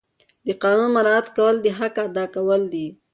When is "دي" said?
2.73-2.87